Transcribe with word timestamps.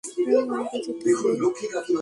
রাহুল 0.03 0.49
আমাকে 0.51 0.77
যেতে 0.85 1.09
হবে। 1.15 1.31